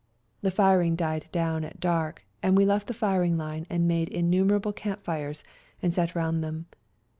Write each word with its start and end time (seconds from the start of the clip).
The 0.41 0.49
firing 0.49 0.95
died 0.95 1.27
down 1.31 1.63
at 1.63 1.79
dark, 1.79 2.25
and 2.41 2.57
we 2.57 2.65
left 2.65 2.87
the 2.87 2.93
firing 2.95 3.37
line 3.37 3.67
and 3.69 3.87
made 3.87 4.09
innumer 4.09 4.55
able 4.55 4.73
camp 4.73 5.03
fires 5.03 5.43
and 5.79 5.93
sat 5.93 6.15
round 6.15 6.43
them. 6.43 6.65